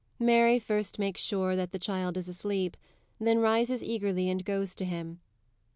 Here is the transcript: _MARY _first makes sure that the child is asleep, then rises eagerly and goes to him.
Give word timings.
_MARY 0.25 0.59
_first 0.59 0.97
makes 0.97 1.21
sure 1.21 1.55
that 1.55 1.69
the 1.71 1.77
child 1.77 2.17
is 2.17 2.27
asleep, 2.27 2.75
then 3.19 3.37
rises 3.37 3.83
eagerly 3.83 4.31
and 4.31 4.43
goes 4.43 4.73
to 4.73 4.83
him. 4.83 5.19